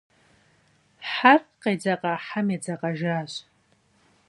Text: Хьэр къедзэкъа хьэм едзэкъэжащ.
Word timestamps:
Хьэр 1.11 1.41
къедзэкъа 1.61 2.13
хьэм 2.25 2.47
едзэкъэжащ. 2.55 3.31